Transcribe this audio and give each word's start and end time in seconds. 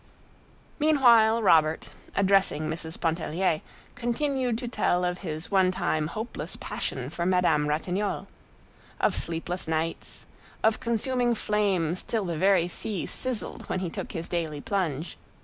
Meanwhile 0.79 1.43
Robert, 1.43 1.91
addressing 2.15 2.67
Mrs 2.67 2.99
Pontellier, 2.99 3.61
continued 3.93 4.57
to 4.57 4.67
tell 4.67 5.05
of 5.05 5.19
his 5.19 5.51
one 5.51 5.69
time 5.71 6.07
hopeless 6.07 6.57
passion 6.59 7.11
for 7.11 7.23
Madame 7.23 7.67
Ratignolle; 7.69 8.25
of 8.99 9.15
sleepless 9.15 9.67
nights, 9.67 10.25
of 10.63 10.79
consuming 10.79 11.35
flames 11.35 12.01
till 12.01 12.25
the 12.25 12.35
very 12.35 12.67
sea 12.67 13.05
sizzled 13.05 13.69
when 13.69 13.77
he 13.81 13.91
took 13.91 14.13
his 14.13 14.27
daily 14.27 14.59
plunge. 14.59 15.19